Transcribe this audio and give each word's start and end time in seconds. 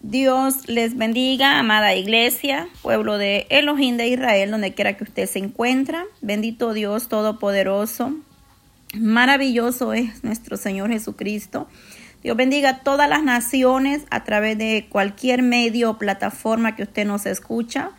Dios 0.00 0.68
les 0.68 0.96
bendiga, 0.96 1.58
amada 1.58 1.94
iglesia, 1.96 2.68
pueblo 2.82 3.18
de 3.18 3.48
Elohim 3.50 3.96
de 3.96 4.06
Israel, 4.06 4.52
donde 4.52 4.72
quiera 4.72 4.96
que 4.96 5.02
usted 5.02 5.26
se 5.26 5.40
encuentre. 5.40 5.98
Bendito 6.20 6.72
Dios 6.72 7.08
Todopoderoso. 7.08 8.14
Maravilloso 8.94 9.92
es 9.92 10.22
nuestro 10.22 10.56
Señor 10.56 10.90
Jesucristo. 10.90 11.68
Dios 12.22 12.36
bendiga 12.36 12.70
a 12.70 12.78
todas 12.78 13.08
las 13.08 13.24
naciones 13.24 14.04
a 14.10 14.22
través 14.22 14.56
de 14.56 14.86
cualquier 14.88 15.42
medio 15.42 15.90
o 15.90 15.98
plataforma 15.98 16.76
que 16.76 16.84
usted 16.84 17.04
nos 17.04 17.26
escucha. 17.26 17.90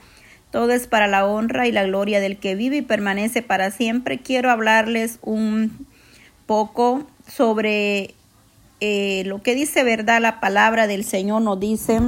Todo 0.52 0.71
es 0.71 0.88
para 0.88 1.07
la 1.07 1.25
honra 1.25 1.68
y 1.68 1.73
la 1.73 1.84
gloria 1.84 2.21
del 2.21 2.38
que 2.38 2.55
vive 2.55 2.77
y 2.77 2.81
permanece 2.81 3.41
para 3.41 3.71
siempre. 3.71 4.20
Quiero 4.20 4.50
hablarles 4.52 5.20
un 5.21 5.86
poco 6.45 7.05
sobre 7.27 8.16
eh, 8.82 9.23
lo 9.25 9.41
que 9.41 9.55
dice 9.55 9.84
verdad 9.84 10.21
la 10.21 10.39
palabra 10.39 10.88
del 10.88 11.04
Señor 11.04 11.41
nos 11.41 11.59
dice 11.59 12.00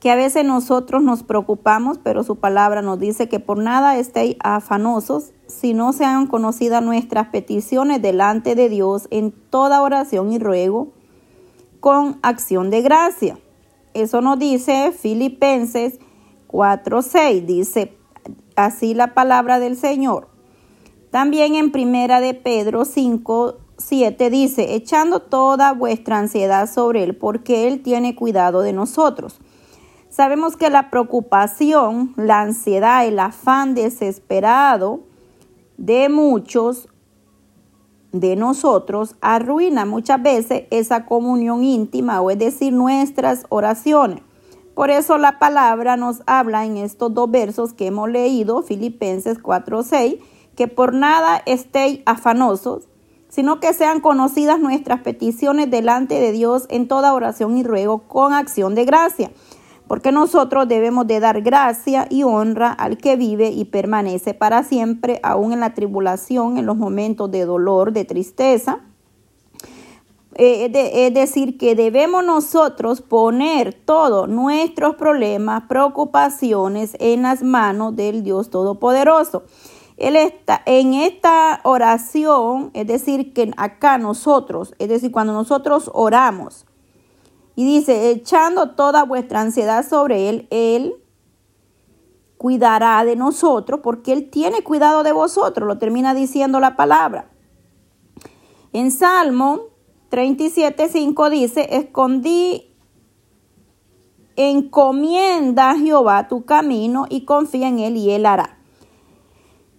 que 0.00 0.10
a 0.10 0.16
veces 0.16 0.44
nosotros 0.44 1.02
nos 1.02 1.22
preocupamos, 1.22 1.98
pero 1.98 2.22
su 2.22 2.36
palabra 2.36 2.82
nos 2.82 2.98
dice 3.00 3.28
que 3.28 3.40
por 3.40 3.58
nada 3.58 3.98
estéis 3.98 4.36
afanosos, 4.40 5.32
si 5.46 5.74
no 5.74 5.92
sean 5.92 6.26
conocidas 6.26 6.82
nuestras 6.82 7.28
peticiones 7.28 8.00
delante 8.00 8.54
de 8.54 8.68
Dios 8.68 9.08
en 9.10 9.32
toda 9.32 9.82
oración 9.82 10.32
y 10.32 10.38
ruego 10.38 10.92
con 11.80 12.18
acción 12.22 12.70
de 12.70 12.82
gracia. 12.82 13.38
Eso 13.94 14.20
nos 14.20 14.38
dice 14.38 14.92
Filipenses 14.92 15.98
4:6, 16.46 17.44
dice 17.44 17.96
así 18.56 18.94
la 18.94 19.14
palabra 19.14 19.58
del 19.58 19.76
Señor. 19.76 20.28
También 21.10 21.54
en 21.54 21.72
Primera 21.72 22.20
de 22.20 22.34
Pedro 22.34 22.84
5 22.84 23.56
7 23.78 24.28
dice, 24.30 24.74
echando 24.74 25.20
toda 25.20 25.72
vuestra 25.72 26.18
ansiedad 26.18 26.68
sobre 26.70 27.04
Él, 27.04 27.16
porque 27.16 27.68
Él 27.68 27.82
tiene 27.82 28.14
cuidado 28.14 28.60
de 28.60 28.72
nosotros. 28.72 29.40
Sabemos 30.10 30.56
que 30.56 30.68
la 30.68 30.90
preocupación, 30.90 32.12
la 32.16 32.40
ansiedad, 32.40 33.06
el 33.06 33.18
afán 33.18 33.74
desesperado 33.74 35.00
de 35.76 36.08
muchos 36.08 36.88
de 38.12 38.36
nosotros 38.36 39.16
arruina 39.20 39.84
muchas 39.84 40.22
veces 40.22 40.64
esa 40.70 41.04
comunión 41.06 41.62
íntima, 41.62 42.20
o 42.20 42.30
es 42.30 42.38
decir, 42.38 42.72
nuestras 42.72 43.44
oraciones. 43.48 44.22
Por 44.74 44.90
eso 44.90 45.18
la 45.18 45.38
palabra 45.38 45.96
nos 45.96 46.22
habla 46.26 46.64
en 46.64 46.76
estos 46.76 47.12
dos 47.12 47.30
versos 47.30 47.74
que 47.74 47.86
hemos 47.86 48.08
leído, 48.08 48.62
Filipenses 48.62 49.38
4:6, 49.38 50.18
que 50.56 50.68
por 50.68 50.94
nada 50.94 51.42
estéis 51.46 52.00
afanosos, 52.06 52.88
sino 53.28 53.60
que 53.60 53.74
sean 53.74 54.00
conocidas 54.00 54.58
nuestras 54.58 55.00
peticiones 55.02 55.70
delante 55.70 56.14
de 56.14 56.32
Dios 56.32 56.66
en 56.70 56.88
toda 56.88 57.14
oración 57.14 57.56
y 57.58 57.62
ruego 57.62 57.98
con 58.08 58.32
acción 58.32 58.74
de 58.74 58.84
gracia, 58.84 59.30
porque 59.86 60.12
nosotros 60.12 60.68
debemos 60.68 61.06
de 61.06 61.20
dar 61.20 61.42
gracia 61.42 62.06
y 62.10 62.22
honra 62.22 62.72
al 62.72 62.98
que 62.98 63.16
vive 63.16 63.50
y 63.50 63.64
permanece 63.66 64.34
para 64.34 64.62
siempre, 64.62 65.20
aún 65.22 65.52
en 65.52 65.60
la 65.60 65.74
tribulación, 65.74 66.58
en 66.58 66.66
los 66.66 66.76
momentos 66.76 67.30
de 67.30 67.44
dolor, 67.44 67.92
de 67.92 68.04
tristeza. 68.04 68.80
Eh, 70.34 70.70
es 71.06 71.14
decir, 71.14 71.58
que 71.58 71.74
debemos 71.74 72.24
nosotros 72.24 73.00
poner 73.00 73.72
todos 73.72 74.28
nuestros 74.28 74.94
problemas, 74.94 75.64
preocupaciones 75.68 76.96
en 77.00 77.22
las 77.22 77.42
manos 77.42 77.96
del 77.96 78.22
Dios 78.22 78.48
Todopoderoso. 78.48 79.42
Él 79.98 80.14
está 80.14 80.62
en 80.64 80.94
esta 80.94 81.60
oración, 81.64 82.70
es 82.72 82.86
decir, 82.86 83.32
que 83.32 83.50
acá 83.56 83.98
nosotros, 83.98 84.74
es 84.78 84.88
decir, 84.88 85.10
cuando 85.10 85.32
nosotros 85.32 85.90
oramos, 85.92 86.66
y 87.56 87.64
dice, 87.64 88.10
echando 88.10 88.76
toda 88.76 89.02
vuestra 89.02 89.40
ansiedad 89.40 89.84
sobre 89.84 90.28
Él, 90.28 90.46
Él 90.50 90.94
cuidará 92.36 93.04
de 93.04 93.16
nosotros, 93.16 93.80
porque 93.82 94.12
Él 94.12 94.30
tiene 94.30 94.62
cuidado 94.62 95.02
de 95.02 95.10
vosotros, 95.10 95.66
lo 95.66 95.78
termina 95.78 96.14
diciendo 96.14 96.60
la 96.60 96.76
palabra. 96.76 97.32
En 98.72 98.92
Salmo 98.92 99.62
37.5 100.12 101.28
dice, 101.30 101.66
escondí, 101.76 102.72
encomienda 104.36 105.70
a 105.70 105.76
Jehová 105.76 106.28
tu 106.28 106.44
camino 106.44 107.06
y 107.08 107.24
confía 107.24 107.66
en 107.66 107.80
Él 107.80 107.96
y 107.96 108.12
Él 108.12 108.24
hará 108.24 108.57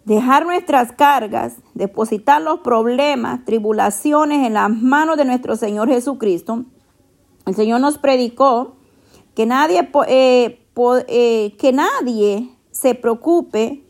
dejar 0.10 0.44
nuestras 0.44 0.92
cargas, 0.92 1.58
depositar 1.76 2.42
los 2.42 2.62
problemas, 2.62 3.46
tribulaciones 3.46 4.48
en 4.48 4.56
las 4.56 4.72
manos 4.72 5.18
de 5.18 5.26
nuestro 5.26 5.56
Señor 5.56 5.88
Jesucristo. 5.88 6.66
El 7.46 7.54
Señor 7.54 7.80
nos 7.80 8.00
predicó 8.00 8.78
que 9.36 9.46
nadie, 9.46 9.88
eh, 10.08 10.66
eh, 11.08 11.56
que 11.60 11.72
nadie 11.72 12.50
se 12.72 12.96
preocupe 12.96 13.84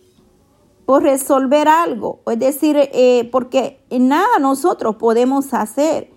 por 0.85 1.03
resolver 1.03 1.69
algo, 1.69 2.19
es 2.25 2.37
decir, 2.37 2.75
eh, 2.77 3.29
porque 3.31 3.79
nada 3.89 4.39
nosotros 4.41 4.97
podemos 4.97 5.53
hacer. 5.53 6.11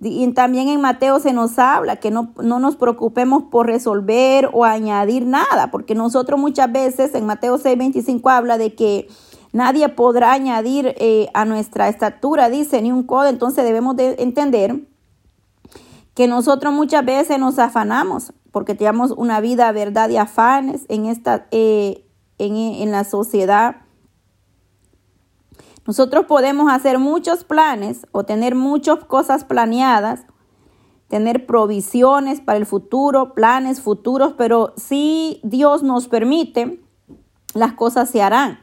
Y 0.00 0.30
también 0.32 0.68
en 0.68 0.80
Mateo 0.80 1.18
se 1.18 1.32
nos 1.32 1.58
habla 1.58 1.96
que 1.96 2.10
no, 2.10 2.32
no, 2.40 2.60
nos 2.60 2.76
preocupemos 2.76 3.44
por 3.44 3.66
resolver 3.66 4.48
o 4.52 4.64
añadir 4.64 5.26
nada, 5.26 5.70
porque 5.72 5.96
nosotros 5.96 6.38
muchas 6.38 6.70
veces 6.70 7.14
en 7.14 7.26
Mateo 7.26 7.58
6:25 7.58 8.30
habla 8.30 8.58
de 8.58 8.74
que 8.74 9.08
nadie 9.52 9.88
podrá 9.88 10.32
añadir 10.32 10.94
eh, 10.98 11.28
a 11.34 11.44
nuestra 11.44 11.88
estatura, 11.88 12.48
dice, 12.48 12.80
ni 12.80 12.92
un 12.92 13.02
codo. 13.02 13.26
Entonces 13.26 13.64
debemos 13.64 13.96
de 13.96 14.14
entender 14.20 14.80
que 16.14 16.28
nosotros 16.28 16.72
muchas 16.72 17.04
veces 17.04 17.40
nos 17.40 17.58
afanamos 17.58 18.32
porque 18.52 18.74
tenemos 18.74 19.10
una 19.10 19.40
vida, 19.40 19.70
verdad 19.72 20.10
y 20.10 20.16
afanes 20.16 20.84
en, 20.88 21.06
esta, 21.06 21.46
eh, 21.50 22.04
en, 22.38 22.56
en 22.56 22.92
la 22.92 23.02
sociedad 23.04 23.76
nosotros 25.88 26.26
podemos 26.26 26.70
hacer 26.70 26.98
muchos 26.98 27.44
planes 27.44 28.06
o 28.12 28.24
tener 28.24 28.54
muchas 28.54 29.02
cosas 29.06 29.44
planeadas, 29.44 30.26
tener 31.08 31.46
provisiones 31.46 32.42
para 32.42 32.58
el 32.58 32.66
futuro, 32.66 33.32
planes 33.32 33.80
futuros, 33.80 34.34
pero 34.36 34.74
si 34.76 35.40
Dios 35.44 35.82
nos 35.82 36.06
permite, 36.06 36.78
las 37.54 37.72
cosas 37.72 38.10
se 38.10 38.20
harán. 38.20 38.60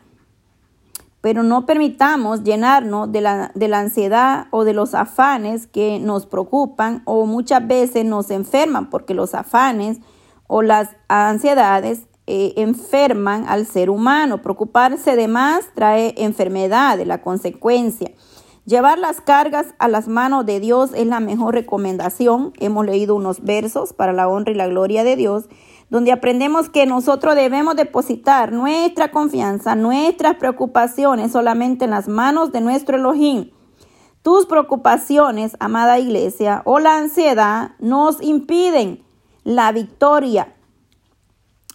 Pero 1.22 1.42
no 1.42 1.66
permitamos 1.66 2.44
llenarnos 2.44 3.12
de 3.12 3.22
la, 3.22 3.52
de 3.56 3.70
la 3.70 3.80
ansiedad 3.80 4.46
o 4.52 4.64
de 4.64 4.76
los 4.76 4.94
afanes 4.94 5.66
que 5.66 5.98
nos 5.98 6.28
preocupan 6.28 7.02
o 7.06 7.26
muchas 7.26 7.66
veces 7.66 8.06
nos 8.06 8.30
enferman 8.30 8.92
porque 8.92 9.16
los 9.16 9.34
afanes 9.34 9.98
o 10.46 10.62
las 10.62 10.90
ansiedades 11.08 12.06
eh, 12.28 12.54
enferman 12.58 13.46
al 13.48 13.66
ser 13.66 13.90
humano. 13.90 14.42
Preocuparse 14.42 15.16
de 15.16 15.28
más 15.28 15.66
trae 15.76 16.14
enfermedad, 16.18 17.00
la 17.06 17.22
consecuencia. 17.22 18.12
Llevar 18.66 18.98
las 18.98 19.22
cargas 19.22 19.68
a 19.78 19.88
las 19.88 20.08
manos 20.08 20.44
de 20.48 20.60
Dios 20.60 20.90
es 20.96 21.06
la 21.06 21.20
mejor 21.20 21.54
recomendación. 21.54 22.52
Hemos 22.60 22.84
leído 22.84 23.14
unos 23.14 23.44
versos 23.44 23.94
para 23.94 24.12
la 24.12 24.28
honra 24.28 24.54
y 24.54 24.56
la 24.56 24.66
gloria 24.66 25.04
de 25.04 25.16
Dios, 25.16 25.46
donde 25.92 26.12
aprendemos 26.12 26.70
que 26.70 26.88
nosotros 26.88 27.36
debemos 27.36 27.76
depositar 27.76 28.52
nuestra 28.52 29.12
confianza, 29.12 29.76
nuestras 29.76 30.38
preocupaciones 30.38 31.32
solamente 31.32 31.86
en 31.86 31.92
las 31.92 32.08
manos 32.08 32.52
de 32.52 32.62
nuestro 32.62 32.98
Elohim. 32.98 33.52
Tus 34.24 34.48
preocupaciones, 34.48 35.56
amada 35.60 36.00
iglesia, 36.00 36.64
o 36.66 36.80
la 36.80 36.98
ansiedad 36.98 37.74
nos 37.78 38.20
impiden 38.24 39.04
la 39.44 39.72
victoria. 39.72 40.55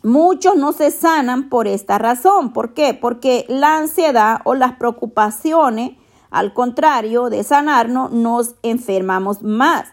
Muchos 0.03 0.57
no 0.57 0.73
se 0.73 0.91
sanan 0.91 1.51
por 1.51 1.67
esta 1.67 1.99
razón. 1.99 2.55
¿Por 2.55 2.73
qué? 2.73 2.95
Porque 2.95 3.45
la 3.49 3.77
ansiedad 3.77 4.41
o 4.45 4.55
las 4.55 4.73
preocupaciones, 4.77 5.93
al 6.31 6.55
contrario 6.55 7.29
de 7.29 7.45
sanarnos, 7.45 8.11
nos 8.11 8.55
enfermamos 8.63 9.43
más. 9.43 9.89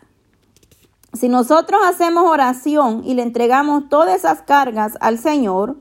Si 1.12 1.28
nosotros 1.28 1.82
hacemos 1.86 2.24
oración 2.26 3.02
y 3.04 3.16
le 3.16 3.24
entregamos 3.24 3.90
todas 3.90 4.16
esas 4.16 4.42
cargas 4.44 4.98
al 5.02 5.18
Señor, 5.18 5.76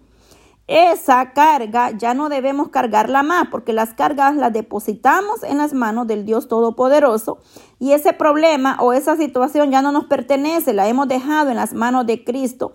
esa 0.66 1.32
carga 1.32 1.92
ya 1.92 2.12
no 2.14 2.28
debemos 2.28 2.70
cargarla 2.70 3.22
más 3.22 3.46
porque 3.52 3.72
las 3.72 3.94
cargas 3.94 4.34
las 4.34 4.52
depositamos 4.52 5.44
en 5.44 5.58
las 5.58 5.72
manos 5.72 6.08
del 6.08 6.24
Dios 6.24 6.48
Todopoderoso 6.48 7.38
y 7.78 7.92
ese 7.92 8.12
problema 8.12 8.76
o 8.80 8.92
esa 8.92 9.16
situación 9.16 9.70
ya 9.70 9.82
no 9.82 9.92
nos 9.92 10.06
pertenece, 10.06 10.72
la 10.72 10.88
hemos 10.88 11.06
dejado 11.06 11.50
en 11.50 11.56
las 11.56 11.72
manos 11.72 12.06
de 12.06 12.24
Cristo 12.24 12.72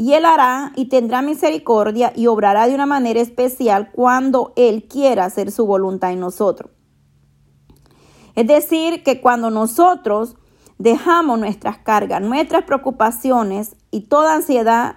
y 0.00 0.14
Él 0.14 0.24
hará 0.24 0.72
y 0.76 0.86
tendrá 0.86 1.20
misericordia 1.20 2.10
y 2.16 2.26
obrará 2.26 2.66
de 2.66 2.74
una 2.74 2.86
manera 2.86 3.20
especial 3.20 3.90
cuando 3.92 4.54
Él 4.56 4.88
quiera 4.88 5.26
hacer 5.26 5.50
su 5.50 5.66
voluntad 5.66 6.10
en 6.10 6.20
nosotros. 6.20 6.70
Es 8.34 8.46
decir, 8.46 9.02
que 9.02 9.20
cuando 9.20 9.50
nosotros 9.50 10.36
dejamos 10.78 11.38
nuestras 11.38 11.76
cargas, 11.76 12.22
nuestras 12.22 12.64
preocupaciones 12.64 13.76
y 13.90 14.08
toda 14.08 14.36
ansiedad, 14.36 14.96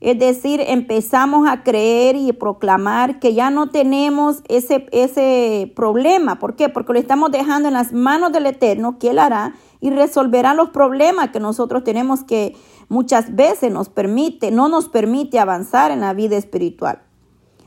es 0.00 0.18
decir, 0.18 0.62
empezamos 0.68 1.46
a 1.46 1.62
creer 1.62 2.16
y 2.16 2.32
proclamar 2.32 3.20
que 3.20 3.34
ya 3.34 3.50
no 3.50 3.68
tenemos 3.68 4.42
ese, 4.48 4.86
ese 4.92 5.70
problema. 5.76 6.38
¿Por 6.38 6.56
qué? 6.56 6.70
Porque 6.70 6.94
lo 6.94 6.98
estamos 6.98 7.30
dejando 7.30 7.68
en 7.68 7.74
las 7.74 7.92
manos 7.92 8.32
del 8.32 8.46
Eterno, 8.46 8.98
que 8.98 9.10
Él 9.10 9.18
hará 9.18 9.52
y 9.80 9.90
resolverá 9.90 10.54
los 10.54 10.70
problemas 10.70 11.28
que 11.28 11.40
nosotros 11.40 11.84
tenemos 11.84 12.24
que 12.24 12.56
muchas 12.94 13.34
veces 13.34 13.72
nos 13.72 13.88
permite, 13.88 14.52
no 14.52 14.68
nos 14.68 14.88
permite 14.88 15.40
avanzar 15.40 15.90
en 15.90 16.00
la 16.00 16.14
vida 16.14 16.36
espiritual. 16.36 17.02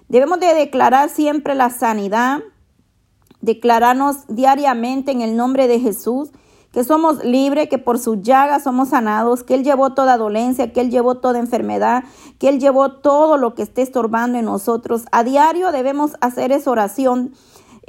Debemos 0.07 0.39
de 0.39 0.53
declarar 0.53 1.09
siempre 1.09 1.53
la 1.53 1.69
sanidad, 1.69 2.39
declararnos 3.41 4.25
diariamente 4.29 5.11
en 5.11 5.21
el 5.21 5.35
nombre 5.35 5.67
de 5.67 5.81
Jesús 5.81 6.31
que 6.71 6.85
somos 6.85 7.23
libres, 7.25 7.67
que 7.69 7.77
por 7.77 7.99
sus 7.99 8.21
llagas 8.21 8.63
somos 8.63 8.89
sanados, 8.89 9.43
que 9.43 9.55
Él 9.55 9.63
llevó 9.63 9.93
toda 9.93 10.17
dolencia, 10.17 10.71
que 10.71 10.79
Él 10.79 10.91
llevó 10.91 11.15
toda 11.15 11.39
enfermedad, 11.39 12.05
que 12.39 12.47
Él 12.47 12.59
llevó 12.59 12.93
todo 12.93 13.37
lo 13.37 13.53
que 13.53 13.63
esté 13.63 13.81
estorbando 13.81 14.37
en 14.37 14.45
nosotros. 14.45 15.03
A 15.11 15.23
diario 15.23 15.71
debemos 15.73 16.11
hacer 16.21 16.51
esa 16.53 16.71
oración. 16.71 17.33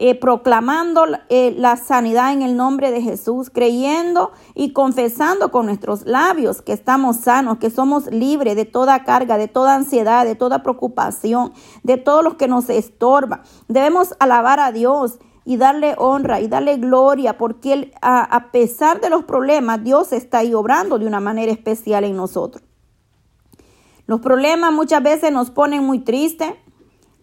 Eh, 0.01 0.15
proclamando 0.15 1.07
eh, 1.29 1.53
la 1.59 1.77
sanidad 1.77 2.33
en 2.33 2.43
el 2.43 2.57
nombre 2.57 2.93
de 2.93 3.03
Jesús, 3.03 3.51
creyendo 3.51 4.31
y 4.55 4.73
confesando 4.73 5.51
con 5.51 5.67
nuestros 5.67 6.07
labios 6.07 6.63
que 6.63 6.73
estamos 6.73 7.17
sanos, 7.17 7.59
que 7.59 7.69
somos 7.69 8.07
libres 8.07 8.55
de 8.55 8.65
toda 8.65 9.03
carga, 9.03 9.37
de 9.39 9.49
toda 9.49 9.75
ansiedad, 9.75 10.25
de 10.25 10.37
toda 10.37 10.63
preocupación, 10.63 11.53
de 11.83 11.97
todo 11.97 12.23
lo 12.23 12.37
que 12.37 12.47
nos 12.47 12.71
estorba. 12.71 13.43
Debemos 13.67 14.15
alabar 14.21 14.61
a 14.61 14.71
Dios 14.71 15.19
y 15.45 15.57
darle 15.57 15.97
honra 15.99 16.41
y 16.41 16.47
darle 16.47 16.77
gloria, 16.77 17.37
porque 17.37 17.73
él, 17.73 17.93
a, 18.01 18.53
pesar 18.53 19.01
de 19.01 19.11
los 19.11 19.25
problemas, 19.25 19.83
Dios 19.83 20.13
está 20.13 20.39
ahí 20.39 20.55
obrando 20.55 21.01
de 21.01 21.07
una 21.07 21.19
manera 21.19 21.51
especial 21.51 22.05
en 22.05 22.15
nosotros. 22.15 22.63
Los 24.07 24.21
problemas 24.21 24.73
muchas 24.73 25.03
veces 25.03 25.33
nos 25.33 25.51
ponen 25.51 25.83
muy 25.83 25.99
tristes, 25.99 26.53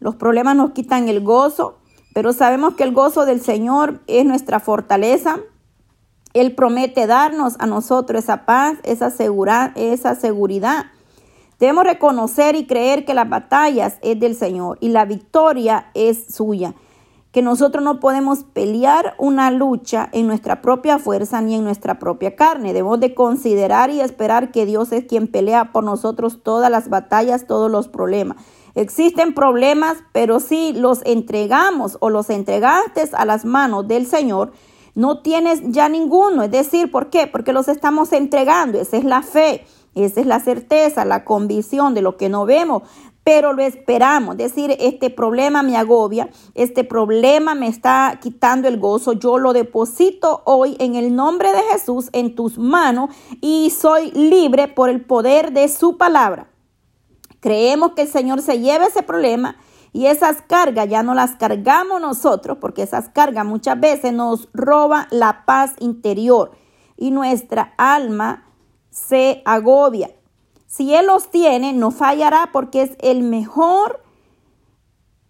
los 0.01 0.17
problemas 0.17 0.57
nos 0.57 0.71
quitan 0.71 1.07
el 1.07 1.21
gozo, 1.21 1.77
pero 2.15 2.31
sabemos 2.31 2.75
que 2.75 2.83
el 2.83 2.93
gozo 2.93 3.25
del 3.25 3.41
Señor 3.41 3.99
es 4.07 4.23
nuestra 4.23 4.61
fortaleza. 4.61 5.41
Él 6.33 6.55
promete 6.55 7.07
darnos 7.07 7.57
a 7.59 7.65
nosotros 7.65 8.23
esa 8.23 8.45
paz, 8.45 8.77
esa, 8.83 9.07
esa 9.75 10.15
seguridad. 10.15 10.85
Debemos 11.59 11.83
reconocer 11.83 12.55
y 12.55 12.67
creer 12.67 13.03
que 13.03 13.13
las 13.13 13.27
batallas 13.27 13.97
es 14.01 14.17
del 14.17 14.33
Señor 14.33 14.77
y 14.79 14.89
la 14.89 15.03
victoria 15.03 15.87
es 15.93 16.33
suya 16.33 16.73
que 17.33 17.41
nosotros 17.41 17.83
no 17.83 17.99
podemos 17.99 18.45
pelear 18.45 19.13
una 19.17 19.51
lucha 19.51 20.07
en 20.13 20.25
nuestra 20.25 20.61
propia 20.61 20.99
fuerza 20.99 21.41
ni 21.41 21.55
en 21.55 21.65
nuestra 21.65 21.99
propia 21.99 22.37
carne. 22.37 22.71
Debemos 22.71 23.01
de 23.01 23.13
considerar 23.13 23.89
y 23.89 23.99
esperar 23.99 24.51
que 24.51 24.65
Dios 24.65 24.93
es 24.93 25.03
quien 25.03 25.27
pelea 25.27 25.73
por 25.73 25.83
nosotros 25.83 26.43
todas 26.43 26.71
las 26.71 26.87
batallas, 26.87 27.45
todos 27.45 27.69
los 27.69 27.89
problemas. 27.89 28.37
Existen 28.75 29.33
problemas, 29.33 29.97
pero 30.11 30.39
si 30.39 30.73
los 30.73 31.01
entregamos 31.05 31.97
o 32.01 32.09
los 32.09 32.29
entregaste 32.29 33.09
a 33.13 33.25
las 33.25 33.45
manos 33.45 33.87
del 33.87 34.05
Señor, 34.05 34.51
no 34.95 35.21
tienes 35.21 35.61
ya 35.65 35.89
ninguno. 35.89 36.43
Es 36.43 36.51
decir, 36.51 36.91
¿por 36.91 37.09
qué? 37.09 37.27
Porque 37.27 37.53
los 37.53 37.67
estamos 37.67 38.11
entregando. 38.13 38.79
Esa 38.79 38.97
es 38.97 39.03
la 39.03 39.21
fe. 39.21 39.65
Esa 39.95 40.19
es 40.19 40.27
la 40.27 40.41
certeza, 40.41 41.05
la 41.05 41.23
convicción 41.23 41.93
de 41.93 42.01
lo 42.01 42.17
que 42.17 42.27
no 42.27 42.45
vemos, 42.45 42.83
pero 43.23 43.53
lo 43.53 43.63
esperamos. 43.63 44.35
Decir, 44.35 44.75
este 44.79 45.09
problema 45.09 45.63
me 45.63 45.77
agobia, 45.77 46.29
este 46.53 46.83
problema 46.83 47.55
me 47.55 47.67
está 47.67 48.19
quitando 48.21 48.67
el 48.67 48.77
gozo. 48.77 49.13
Yo 49.13 49.37
lo 49.37 49.53
deposito 49.53 50.41
hoy 50.43 50.75
en 50.79 50.95
el 50.95 51.15
nombre 51.15 51.53
de 51.53 51.61
Jesús 51.71 52.09
en 52.11 52.35
tus 52.35 52.57
manos 52.57 53.09
y 53.39 53.69
soy 53.69 54.11
libre 54.11 54.67
por 54.67 54.89
el 54.89 54.99
poder 55.05 55.53
de 55.53 55.69
su 55.69 55.97
palabra. 55.97 56.49
Creemos 57.45 57.91
que 57.91 58.01
el 58.01 58.07
Señor 58.07 58.41
se 58.41 58.57
lleva 58.57 58.87
ese 58.87 59.03
problema 59.03 59.55
y 59.93 60.07
esas 60.07 60.41
cargas 60.41 60.89
ya 60.89 61.03
no 61.03 61.13
las 61.13 61.35
cargamos 61.35 62.01
nosotros 62.01 62.57
porque 62.59 62.81
esas 62.81 63.09
cargas 63.09 63.45
muchas 63.45 63.79
veces 63.79 64.13
nos 64.13 64.49
roban 64.51 65.05
la 65.11 65.45
paz 65.45 65.73
interior 65.77 66.53
y 66.97 67.11
nuestra 67.11 67.75
alma 67.77 68.51
se 68.89 69.43
agobia. 69.45 70.09
Si 70.65 70.95
Él 70.95 71.05
los 71.05 71.29
tiene, 71.29 71.71
no 71.73 71.91
fallará 71.91 72.49
porque 72.51 72.81
es 72.81 72.97
el 72.99 73.21
mejor 73.21 74.01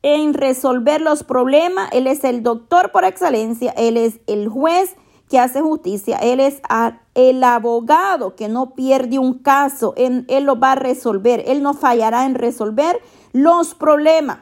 en 0.01 0.33
resolver 0.33 1.01
los 1.01 1.25
problemas. 1.25 1.89
Él 1.91 2.07
es 2.07 2.23
el 2.23 2.43
doctor 2.43 2.93
por 2.93 3.03
excelencia. 3.03 3.73
Él 3.75 3.97
es 3.97 4.21
el 4.25 4.47
juez 4.47 4.95
hace 5.37 5.61
justicia. 5.61 6.17
Él 6.17 6.39
es 6.39 6.61
el 7.13 7.43
abogado 7.43 8.35
que 8.35 8.47
no 8.47 8.71
pierde 8.75 9.19
un 9.19 9.39
caso. 9.39 9.93
Él, 9.97 10.25
él 10.27 10.43
lo 10.45 10.59
va 10.59 10.73
a 10.73 10.75
resolver. 10.75 11.43
Él 11.47 11.63
no 11.63 11.73
fallará 11.73 12.25
en 12.25 12.35
resolver 12.35 13.01
los 13.33 13.75
problemas. 13.75 14.39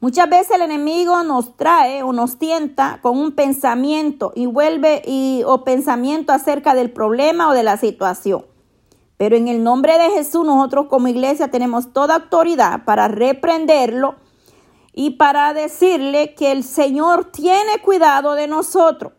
Muchas 0.00 0.28
veces 0.28 0.50
el 0.52 0.62
enemigo 0.62 1.22
nos 1.22 1.56
trae 1.56 2.02
o 2.02 2.12
nos 2.12 2.38
tienta 2.38 3.00
con 3.00 3.18
un 3.18 3.32
pensamiento 3.32 4.30
y 4.34 4.44
vuelve 4.46 5.02
y, 5.06 5.42
o 5.46 5.64
pensamiento 5.64 6.32
acerca 6.32 6.74
del 6.74 6.90
problema 6.90 7.48
o 7.48 7.52
de 7.52 7.62
la 7.62 7.78
situación. 7.78 8.44
Pero 9.16 9.36
en 9.36 9.48
el 9.48 9.64
nombre 9.64 9.98
de 9.98 10.10
Jesús 10.10 10.44
nosotros 10.44 10.86
como 10.88 11.08
iglesia 11.08 11.50
tenemos 11.50 11.94
toda 11.94 12.16
autoridad 12.16 12.84
para 12.84 13.08
reprenderlo 13.08 14.16
y 14.92 15.12
para 15.12 15.54
decirle 15.54 16.34
que 16.34 16.52
el 16.52 16.62
Señor 16.62 17.32
tiene 17.32 17.80
cuidado 17.82 18.34
de 18.34 18.48
nosotros. 18.48 19.12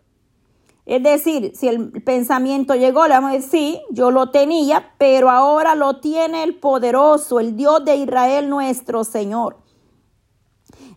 Es 0.88 1.04
decir, 1.04 1.52
si 1.54 1.68
el 1.68 1.92
pensamiento 2.02 2.74
llegó, 2.74 3.08
le 3.08 3.14
vamos 3.16 3.32
a 3.32 3.34
decir, 3.34 3.50
sí, 3.50 3.82
yo 3.92 4.10
lo 4.10 4.30
tenía, 4.30 4.94
pero 4.98 5.30
ahora 5.30 5.76
lo 5.76 6.00
tiene 6.00 6.44
el 6.44 6.56
poderoso, 6.56 7.42
el 7.42 7.58
Dios 7.58 7.84
de 7.84 7.98
Israel 7.98 8.50
nuestro 8.50 9.04
Señor. 9.04 9.58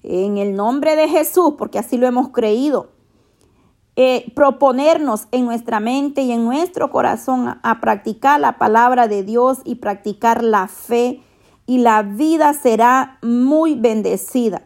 En 0.05 0.39
el 0.39 0.55
nombre 0.55 0.95
de 0.95 1.09
Jesús, 1.09 1.55
porque 1.59 1.81
así 1.81 1.99
lo 1.99 2.07
hemos 2.07 2.29
creído. 2.29 2.91
Eh, 3.97 4.33
proponernos 4.37 5.27
en 5.33 5.45
nuestra 5.45 5.81
mente 5.81 6.23
y 6.23 6.31
en 6.31 6.45
nuestro 6.45 6.93
corazón 6.93 7.59
a, 7.61 7.81
practicar 7.81 8.39
la 8.39 8.59
palabra 8.59 9.09
de 9.09 9.25
Dios 9.25 9.59
y 9.65 9.75
practicar 9.75 10.45
la 10.45 10.69
fe 10.69 11.21
y 11.67 11.79
la 11.79 12.05
vida 12.05 12.53
será 12.53 13.19
muy 13.23 13.75
bendecida. 13.75 14.63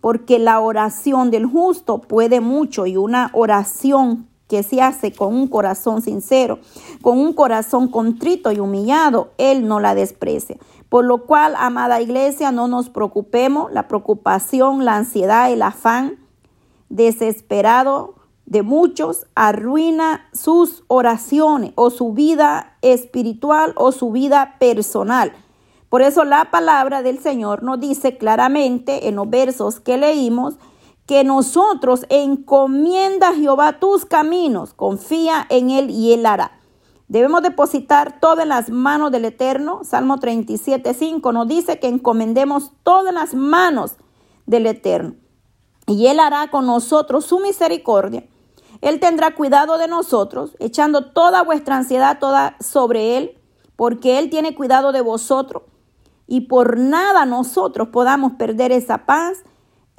Porque 0.00 0.38
la 0.38 0.60
oración 0.60 1.30
del 1.30 1.44
justo 1.44 2.00
puede 2.00 2.40
mucho 2.40 2.86
y 2.86 2.96
una 2.96 3.28
oración 3.34 4.29
que 4.50 4.64
se 4.64 4.82
hace 4.82 5.12
con 5.12 5.32
un 5.32 5.46
corazón 5.46 6.02
sincero, 6.02 6.58
con 7.02 7.18
un 7.18 7.32
corazón 7.32 7.86
contrito 7.86 8.50
y 8.50 8.58
humillado, 8.58 9.30
Él 9.38 9.68
no 9.68 9.78
la 9.78 9.94
desprecia. 9.94 10.56
Por 10.88 11.04
lo 11.04 11.24
cual, 11.24 11.54
amada 11.56 12.00
iglesia, 12.00 12.50
no 12.50 12.66
nos 12.66 12.90
preocupemos, 12.90 13.72
la 13.72 13.86
preocupación, 13.86 14.84
la 14.84 14.96
ansiedad, 14.96 15.52
el 15.52 15.62
afán 15.62 16.18
desesperado 16.88 18.16
de 18.44 18.62
muchos 18.62 19.28
arruina 19.36 20.28
sus 20.32 20.82
oraciones 20.88 21.70
o 21.76 21.90
su 21.90 22.12
vida 22.12 22.76
espiritual 22.82 23.72
o 23.76 23.92
su 23.92 24.10
vida 24.10 24.56
personal. 24.58 25.32
Por 25.88 26.02
eso 26.02 26.24
la 26.24 26.50
palabra 26.50 27.02
del 27.02 27.20
Señor 27.20 27.62
nos 27.62 27.78
dice 27.78 28.18
claramente 28.18 29.06
en 29.06 29.14
los 29.14 29.30
versos 29.30 29.78
que 29.78 29.96
leímos 29.96 30.56
que 31.10 31.24
nosotros 31.24 32.06
encomienda 32.08 33.30
a 33.30 33.34
Jehová 33.34 33.80
tus 33.80 34.04
caminos, 34.04 34.74
confía 34.74 35.44
en 35.48 35.70
Él 35.70 35.90
y 35.90 36.12
Él 36.12 36.24
hará. 36.24 36.60
Debemos 37.08 37.42
depositar 37.42 38.20
todo 38.20 38.42
en 38.42 38.50
las 38.50 38.70
manos 38.70 39.10
del 39.10 39.24
Eterno. 39.24 39.80
Salmo 39.82 40.20
37, 40.20 40.94
5 40.94 41.32
nos 41.32 41.48
dice 41.48 41.80
que 41.80 41.88
encomendemos 41.88 42.70
todo 42.84 43.08
en 43.08 43.16
las 43.16 43.34
manos 43.34 43.96
del 44.46 44.66
Eterno. 44.66 45.16
Y 45.88 46.06
Él 46.06 46.20
hará 46.20 46.48
con 46.48 46.66
nosotros 46.66 47.24
su 47.24 47.40
misericordia 47.40 48.28
él 48.80 48.98
tendrá 48.98 49.34
cuidado 49.34 49.76
de 49.76 49.88
nosotros, 49.88 50.56
echando 50.58 51.10
toda 51.12 51.42
vuestra 51.42 51.76
ansiedad 51.76 52.18
toda 52.18 52.56
sobre 52.60 53.18
Él, 53.18 53.38
porque 53.76 54.18
Él 54.18 54.30
tiene 54.30 54.54
cuidado 54.54 54.92
de 54.92 55.02
vosotros. 55.02 55.64
Y 56.26 56.42
por 56.42 56.78
nada 56.78 57.26
nosotros 57.26 57.88
podamos 57.88 58.32
perder 58.38 58.72
esa 58.72 59.04
paz, 59.04 59.42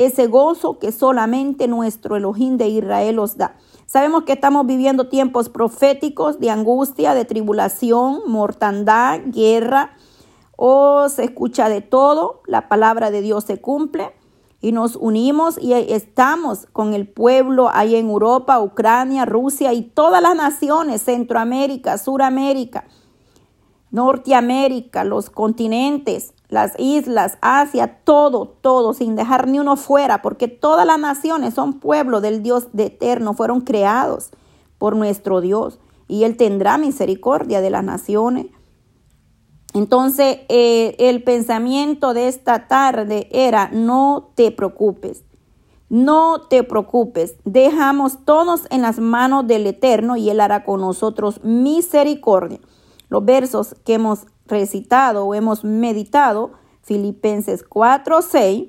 ese 0.06 0.28
gozo 0.28 0.80
que 0.80 0.92
solamente 0.92 1.68
nuestro 1.68 2.16
Elohim 2.16 2.58
de 2.58 2.68
Israel 2.68 3.20
os 3.20 3.38
da. 3.38 3.56
Sabemos 3.86 4.24
que 4.24 4.34
estamos 4.34 4.66
viviendo 4.66 5.10
tiempos 5.10 5.50
proféticos 5.50 6.40
de 6.40 6.50
angustia, 6.50 7.14
de 7.14 7.26
tribulación, 7.26 8.22
mortandad, 8.28 9.20
guerra. 9.26 9.98
O 10.56 11.10
se 11.10 11.24
escucha 11.26 11.70
de 11.70 11.82
todo, 11.82 12.42
la 12.46 12.70
palabra 12.70 13.12
de 13.12 13.22
Dios 13.22 13.44
se 13.44 13.60
cumple 13.60 14.14
y 14.62 14.72
nos 14.72 14.96
unimos 14.96 15.58
y 15.60 15.74
estamos 15.74 16.68
con 16.72 16.94
el 16.94 17.08
pueblo 17.08 17.70
ahí 17.74 17.96
en 17.96 18.10
Europa, 18.10 18.62
Ucrania, 18.62 19.26
Rusia 19.26 19.74
y 19.74 19.82
todas 19.82 20.22
las 20.22 20.36
naciones, 20.36 21.02
Centroamérica, 21.02 21.98
Suramérica, 21.98 22.86
Norteamérica, 23.90 25.04
los 25.04 25.32
continentes, 25.32 26.34
las 26.52 26.74
islas, 26.78 27.40
Asia, 27.42 28.02
todo, 28.04 28.48
todo, 28.62 28.94
sin 28.94 29.16
dejar 29.16 29.48
ni 29.48 29.58
uno 29.58 29.76
fuera, 29.76 30.22
porque 30.22 30.48
todas 30.48 30.86
las 30.86 31.00
naciones 31.00 31.56
son 31.56 31.80
pueblo 31.80 32.22
del 32.22 32.44
Dios 32.44 32.68
de 32.74 32.86
eterno, 32.86 33.34
fueron 33.34 33.62
creados 33.62 34.30
por 34.78 34.96
nuestro 34.96 35.42
Dios 35.42 35.80
y 36.08 36.26
Él 36.26 36.38
tendrá 36.38 36.78
misericordia 36.78 37.62
de 37.62 37.72
las 37.72 37.84
naciones 37.84 38.46
entonces, 39.74 40.40
eh, 40.50 40.96
el 41.00 41.24
pensamiento 41.24 42.14
de 42.14 42.28
esta 42.28 42.68
tarde 42.68 43.30
era, 43.32 43.70
no 43.72 44.32
te 44.36 44.52
preocupes. 44.52 45.24
No 45.90 46.44
te 46.50 46.64
preocupes, 46.64 47.36
dejamos 47.44 48.24
todos 48.24 48.62
en 48.70 48.82
las 48.82 49.00
manos 49.00 49.46
del 49.46 49.68
Eterno 49.68 50.16
y 50.16 50.30
Él 50.30 50.40
hará 50.40 50.64
con 50.64 50.80
nosotros 50.80 51.44
misericordia. 51.44 52.60
Los 53.10 53.26
versos 53.26 53.76
que 53.84 53.96
hemos 53.96 54.26
recitado 54.52 55.26
o 55.26 55.34
hemos 55.34 55.64
meditado, 55.64 56.52
Filipenses 56.84 57.64
4, 57.64 58.22
6, 58.22 58.68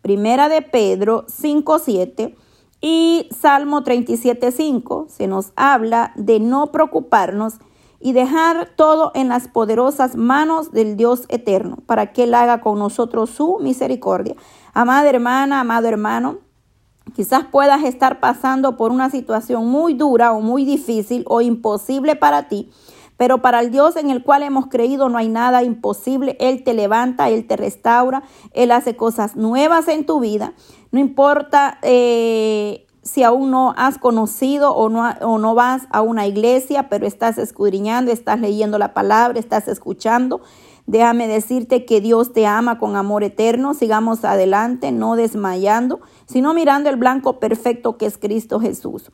Primera 0.00 0.48
de 0.48 0.62
Pedro 0.62 1.24
5, 1.28 1.78
7 1.78 2.36
y 2.80 3.28
Salmo 3.36 3.82
37, 3.82 4.50
5, 4.50 5.06
se 5.08 5.26
nos 5.28 5.52
habla 5.54 6.12
de 6.16 6.40
no 6.40 6.72
preocuparnos 6.72 7.54
y 8.00 8.12
dejar 8.12 8.70
todo 8.74 9.12
en 9.14 9.28
las 9.28 9.46
poderosas 9.46 10.16
manos 10.16 10.72
del 10.72 10.96
Dios 10.96 11.24
eterno, 11.28 11.78
para 11.86 12.12
que 12.12 12.24
Él 12.24 12.34
haga 12.34 12.60
con 12.60 12.80
nosotros 12.80 13.30
su 13.30 13.58
misericordia. 13.60 14.34
Amada 14.74 15.08
hermana, 15.08 15.60
amado 15.60 15.86
hermano, 15.86 16.38
quizás 17.14 17.44
puedas 17.44 17.84
estar 17.84 18.18
pasando 18.18 18.76
por 18.76 18.90
una 18.90 19.08
situación 19.08 19.68
muy 19.68 19.94
dura 19.94 20.32
o 20.32 20.40
muy 20.40 20.64
difícil 20.64 21.24
o 21.28 21.40
imposible 21.40 22.16
para 22.16 22.48
ti, 22.48 22.70
pero 23.22 23.40
para 23.40 23.60
el 23.60 23.70
Dios 23.70 23.94
en 23.94 24.10
el 24.10 24.24
cual 24.24 24.42
hemos 24.42 24.66
creído 24.66 25.08
no 25.08 25.16
hay 25.16 25.28
nada 25.28 25.62
imposible. 25.62 26.36
Él 26.40 26.64
te 26.64 26.74
levanta, 26.74 27.28
Él 27.28 27.46
te 27.46 27.56
restaura, 27.56 28.24
Él 28.50 28.72
hace 28.72 28.96
cosas 28.96 29.36
nuevas 29.36 29.86
en 29.86 30.04
tu 30.06 30.18
vida. 30.18 30.54
No 30.90 30.98
importa 30.98 31.78
eh, 31.82 32.84
si 33.04 33.22
aún 33.22 33.52
no 33.52 33.74
has 33.76 33.98
conocido 33.98 34.74
o 34.74 34.88
no, 34.88 35.08
o 35.20 35.38
no 35.38 35.54
vas 35.54 35.82
a 35.92 36.02
una 36.02 36.26
iglesia, 36.26 36.88
pero 36.88 37.06
estás 37.06 37.38
escudriñando, 37.38 38.10
estás 38.10 38.40
leyendo 38.40 38.76
la 38.76 38.92
palabra, 38.92 39.38
estás 39.38 39.68
escuchando. 39.68 40.40
Déjame 40.88 41.28
decirte 41.28 41.84
que 41.84 42.00
Dios 42.00 42.32
te 42.32 42.44
ama 42.44 42.80
con 42.80 42.96
amor 42.96 43.22
eterno. 43.22 43.72
Sigamos 43.72 44.24
adelante, 44.24 44.90
no 44.90 45.14
desmayando, 45.14 46.00
sino 46.26 46.54
mirando 46.54 46.90
el 46.90 46.96
blanco 46.96 47.38
perfecto 47.38 47.98
que 47.98 48.06
es 48.06 48.18
Cristo 48.18 48.58
Jesús. 48.58 49.12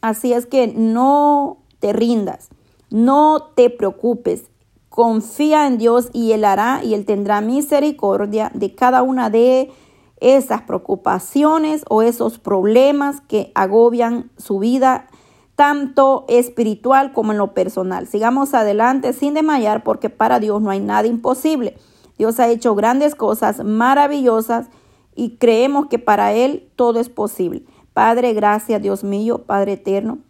Así 0.00 0.32
es 0.32 0.46
que 0.46 0.68
no 0.68 1.63
te 1.84 1.92
rindas, 1.92 2.48
no 2.88 3.50
te 3.54 3.68
preocupes. 3.68 4.44
Confía 4.88 5.66
en 5.66 5.76
Dios 5.76 6.08
y 6.14 6.32
Él 6.32 6.46
hará 6.46 6.80
y 6.82 6.94
Él 6.94 7.04
tendrá 7.04 7.42
misericordia 7.42 8.50
de 8.54 8.74
cada 8.74 9.02
una 9.02 9.28
de 9.28 9.70
esas 10.16 10.62
preocupaciones 10.62 11.84
o 11.90 12.00
esos 12.00 12.38
problemas 12.38 13.20
que 13.20 13.52
agobian 13.54 14.30
su 14.38 14.60
vida, 14.60 15.08
tanto 15.56 16.24
espiritual 16.28 17.12
como 17.12 17.32
en 17.32 17.38
lo 17.38 17.52
personal. 17.52 18.06
Sigamos 18.06 18.54
adelante 18.54 19.12
sin 19.12 19.34
desmayar 19.34 19.84
porque 19.84 20.08
para 20.08 20.40
Dios 20.40 20.62
no 20.62 20.70
hay 20.70 20.80
nada 20.80 21.06
imposible. 21.06 21.76
Dios 22.16 22.40
ha 22.40 22.48
hecho 22.48 22.74
grandes 22.74 23.14
cosas 23.14 23.62
maravillosas 23.62 24.68
y 25.14 25.36
creemos 25.36 25.88
que 25.88 25.98
para 25.98 26.32
Él 26.32 26.66
todo 26.76 26.98
es 26.98 27.10
posible. 27.10 27.66
Padre, 27.92 28.32
gracias 28.32 28.80
Dios 28.80 29.04
mío, 29.04 29.42
Padre 29.42 29.74
eterno. 29.74 30.20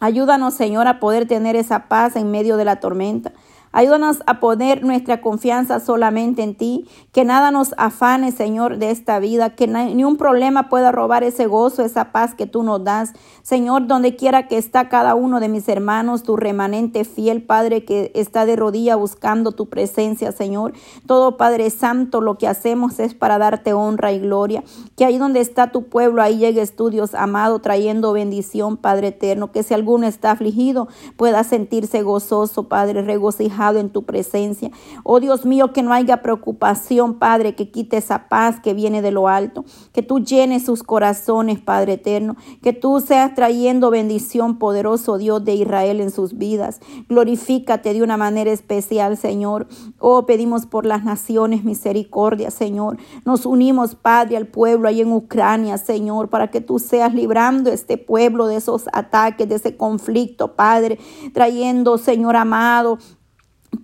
Ayúdanos, 0.00 0.54
Señor, 0.54 0.86
a 0.86 0.98
poder 0.98 1.26
tener 1.28 1.56
esa 1.56 1.86
paz 1.88 2.16
en 2.16 2.30
medio 2.30 2.56
de 2.56 2.64
la 2.64 2.76
tormenta. 2.76 3.32
Ayúdanos 3.72 4.18
a 4.26 4.40
poner 4.40 4.82
nuestra 4.82 5.20
confianza 5.20 5.78
solamente 5.78 6.42
en 6.42 6.56
ti, 6.56 6.88
que 7.12 7.24
nada 7.24 7.52
nos 7.52 7.72
afane, 7.76 8.32
Señor, 8.32 8.78
de 8.78 8.90
esta 8.90 9.20
vida, 9.20 9.50
que 9.50 9.68
ni 9.68 10.02
un 10.02 10.16
problema 10.16 10.68
pueda 10.68 10.90
robar 10.90 11.22
ese 11.22 11.46
gozo, 11.46 11.84
esa 11.84 12.10
paz 12.10 12.34
que 12.34 12.46
tú 12.46 12.64
nos 12.64 12.82
das. 12.82 13.12
Señor, 13.42 13.86
donde 13.86 14.16
quiera 14.16 14.48
que 14.48 14.58
está 14.58 14.88
cada 14.88 15.14
uno 15.14 15.38
de 15.38 15.48
mis 15.48 15.68
hermanos, 15.68 16.24
tu 16.24 16.36
remanente 16.36 17.04
fiel, 17.04 17.42
Padre, 17.42 17.84
que 17.84 18.10
está 18.16 18.44
de 18.44 18.56
rodilla 18.56 18.96
buscando 18.96 19.52
tu 19.52 19.68
presencia, 19.68 20.32
Señor. 20.32 20.72
Todo, 21.06 21.36
Padre 21.36 21.70
Santo, 21.70 22.20
lo 22.20 22.38
que 22.38 22.48
hacemos 22.48 22.98
es 22.98 23.14
para 23.14 23.38
darte 23.38 23.72
honra 23.72 24.10
y 24.10 24.18
gloria. 24.18 24.64
Que 24.96 25.04
ahí 25.04 25.16
donde 25.16 25.38
está 25.38 25.70
tu 25.70 25.84
pueblo, 25.84 26.22
ahí 26.22 26.38
llegue 26.38 26.60
estudios, 26.60 27.14
amado, 27.14 27.60
trayendo 27.60 28.12
bendición, 28.12 28.76
Padre 28.76 29.08
eterno. 29.08 29.52
Que 29.52 29.62
si 29.62 29.74
alguno 29.74 30.08
está 30.08 30.32
afligido, 30.32 30.88
pueda 31.16 31.44
sentirse 31.44 32.02
gozoso, 32.02 32.64
Padre, 32.64 33.02
regocijado 33.02 33.59
en 33.60 33.90
tu 33.90 34.04
presencia. 34.04 34.70
Oh 35.04 35.20
Dios 35.20 35.44
mío, 35.44 35.72
que 35.72 35.82
no 35.82 35.92
haya 35.92 36.22
preocupación, 36.22 37.18
Padre, 37.18 37.54
que 37.54 37.70
quite 37.70 37.98
esa 37.98 38.28
paz 38.28 38.58
que 38.60 38.72
viene 38.72 39.02
de 39.02 39.10
lo 39.10 39.28
alto, 39.28 39.64
que 39.92 40.02
tú 40.02 40.20
llenes 40.20 40.64
sus 40.64 40.82
corazones, 40.82 41.60
Padre 41.60 41.94
eterno, 41.94 42.36
que 42.62 42.72
tú 42.72 43.00
seas 43.00 43.34
trayendo 43.34 43.90
bendición, 43.90 44.58
poderoso 44.58 45.18
Dios 45.18 45.44
de 45.44 45.54
Israel 45.54 46.00
en 46.00 46.10
sus 46.10 46.38
vidas. 46.38 46.80
Glorifícate 47.08 47.92
de 47.92 48.02
una 48.02 48.16
manera 48.16 48.50
especial, 48.50 49.16
Señor. 49.16 49.68
Oh, 49.98 50.24
pedimos 50.24 50.64
por 50.64 50.86
las 50.86 51.04
naciones 51.04 51.62
misericordia, 51.62 52.50
Señor. 52.50 52.96
Nos 53.26 53.44
unimos, 53.44 53.94
Padre, 53.94 54.38
al 54.38 54.46
pueblo 54.46 54.88
ahí 54.88 55.02
en 55.02 55.12
Ucrania, 55.12 55.76
Señor, 55.76 56.30
para 56.30 56.50
que 56.50 56.62
tú 56.62 56.78
seas 56.78 57.12
librando 57.12 57.70
este 57.70 57.98
pueblo 57.98 58.46
de 58.46 58.56
esos 58.56 58.88
ataques, 58.92 59.48
de 59.48 59.56
ese 59.56 59.76
conflicto, 59.76 60.56
Padre, 60.56 60.98
trayendo, 61.34 61.98
Señor 61.98 62.36
amado, 62.36 62.98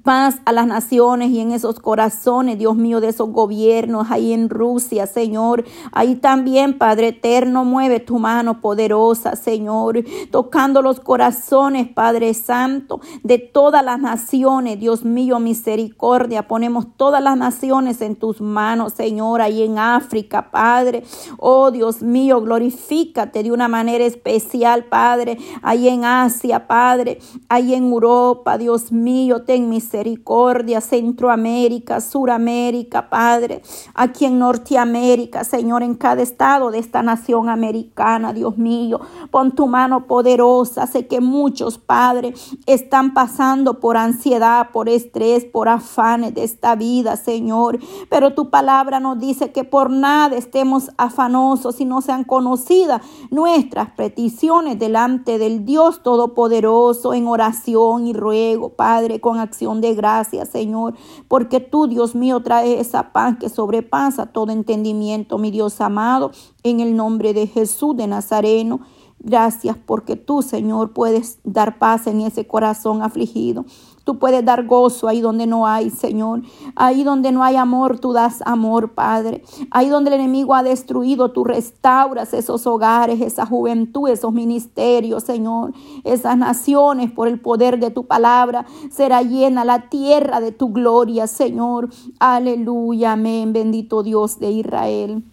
paz 0.02 0.40
a 0.44 0.52
las 0.52 0.66
naciones 0.66 1.30
y 1.30 1.40
en 1.40 1.52
esos 1.52 1.80
corazones, 1.80 2.58
Dios 2.58 2.76
mío, 2.76 3.00
de 3.00 3.08
esos 3.08 3.30
gobiernos 3.30 4.10
ahí 4.10 4.32
en 4.32 4.48
Rusia, 4.48 5.06
Señor. 5.06 5.64
Ahí 5.92 6.16
también, 6.16 6.78
Padre 6.78 7.08
eterno, 7.08 7.64
mueve 7.64 8.00
tu 8.00 8.18
mano 8.18 8.60
poderosa, 8.60 9.36
Señor, 9.36 10.04
tocando 10.30 10.82
los 10.82 11.00
corazones, 11.00 11.88
Padre 11.88 12.34
Santo, 12.34 13.00
de 13.22 13.38
todas 13.38 13.84
las 13.84 13.98
naciones, 13.98 14.78
Dios 14.78 15.04
mío, 15.04 15.38
misericordia. 15.40 16.46
Ponemos 16.46 16.86
todas 16.96 17.22
las 17.22 17.36
naciones 17.36 18.00
en 18.00 18.16
tus 18.16 18.40
manos, 18.40 18.92
Señor, 18.92 19.40
ahí 19.40 19.62
en 19.62 19.78
África, 19.78 20.50
Padre. 20.50 21.04
Oh, 21.38 21.70
Dios 21.70 22.02
mío, 22.02 22.40
glorifícate 22.40 23.42
de 23.42 23.52
una 23.52 23.68
manera 23.68 24.04
especial, 24.04 24.84
Padre, 24.84 25.38
ahí 25.62 25.88
en 25.88 26.04
Asia, 26.04 26.66
Padre, 26.66 27.18
ahí 27.48 27.74
en 27.74 27.84
Europa, 27.84 28.58
Dios 28.58 28.92
mío, 28.92 29.42
ten 29.42 29.68
misericordia, 29.76 30.80
Centroamérica, 30.80 32.00
Suramérica, 32.00 33.10
Padre, 33.10 33.60
aquí 33.94 34.24
en 34.24 34.38
Norteamérica, 34.38 35.44
Señor, 35.44 35.82
en 35.82 35.94
cada 35.94 36.22
estado 36.22 36.70
de 36.70 36.78
esta 36.78 37.02
nación 37.02 37.50
americana, 37.50 38.32
Dios 38.32 38.56
mío, 38.56 39.00
pon 39.30 39.54
tu 39.54 39.66
mano 39.66 40.06
poderosa. 40.06 40.86
Sé 40.86 41.06
que 41.06 41.20
muchos, 41.20 41.76
Padre, 41.76 42.32
están 42.64 43.12
pasando 43.12 43.78
por 43.78 43.98
ansiedad, 43.98 44.70
por 44.72 44.88
estrés, 44.88 45.44
por 45.44 45.68
afanes 45.68 46.34
de 46.34 46.44
esta 46.44 46.74
vida, 46.74 47.16
Señor, 47.16 47.78
pero 48.08 48.32
tu 48.32 48.48
palabra 48.48 48.98
nos 48.98 49.18
dice 49.18 49.52
que 49.52 49.64
por 49.64 49.90
nada 49.90 50.36
estemos 50.36 50.90
afanosos 50.96 51.80
y 51.80 51.84
no 51.84 52.00
sean 52.00 52.24
conocidas 52.24 53.02
nuestras 53.30 53.90
peticiones 53.90 54.78
delante 54.78 55.38
del 55.38 55.66
Dios 55.66 56.02
Todopoderoso 56.02 57.12
en 57.12 57.26
oración 57.26 58.06
y 58.06 58.14
ruego, 58.14 58.70
Padre, 58.70 59.20
con 59.20 59.38
de 59.74 59.94
gracias, 59.94 60.48
Señor, 60.48 60.94
porque 61.28 61.60
tú, 61.60 61.88
Dios 61.88 62.14
mío, 62.14 62.40
traes 62.40 62.80
esa 62.80 63.12
paz 63.12 63.36
que 63.38 63.48
sobrepasa 63.48 64.26
todo 64.26 64.52
entendimiento, 64.52 65.38
mi 65.38 65.50
Dios 65.50 65.80
amado, 65.80 66.30
en 66.62 66.80
el 66.80 66.96
nombre 66.96 67.34
de 67.34 67.46
Jesús 67.46 67.96
de 67.96 68.06
Nazareno. 68.06 68.80
Gracias 69.18 69.76
porque 69.76 70.14
tú, 70.14 70.42
Señor, 70.42 70.92
puedes 70.92 71.38
dar 71.42 71.78
paz 71.78 72.06
en 72.06 72.20
ese 72.20 72.46
corazón 72.46 73.02
afligido. 73.02 73.64
Tú 74.04 74.20
puedes 74.20 74.44
dar 74.44 74.66
gozo 74.66 75.08
ahí 75.08 75.20
donde 75.20 75.48
no 75.48 75.66
hay, 75.66 75.90
Señor. 75.90 76.42
Ahí 76.76 77.02
donde 77.02 77.32
no 77.32 77.42
hay 77.42 77.56
amor, 77.56 77.98
tú 77.98 78.12
das 78.12 78.40
amor, 78.46 78.92
Padre. 78.92 79.42
Ahí 79.72 79.88
donde 79.88 80.14
el 80.14 80.20
enemigo 80.20 80.54
ha 80.54 80.62
destruido, 80.62 81.32
tú 81.32 81.42
restauras 81.42 82.32
esos 82.32 82.68
hogares, 82.68 83.20
esa 83.20 83.46
juventud, 83.46 84.08
esos 84.08 84.32
ministerios, 84.32 85.24
Señor. 85.24 85.72
Esas 86.04 86.38
naciones 86.38 87.10
por 87.10 87.26
el 87.26 87.40
poder 87.40 87.80
de 87.80 87.90
tu 87.90 88.06
palabra. 88.06 88.64
Será 88.92 89.22
llena 89.22 89.64
la 89.64 89.88
tierra 89.88 90.40
de 90.40 90.52
tu 90.52 90.72
gloria, 90.72 91.26
Señor. 91.26 91.88
Aleluya, 92.20 93.14
amén. 93.14 93.52
Bendito 93.52 94.04
Dios 94.04 94.38
de 94.38 94.52
Israel. 94.52 95.24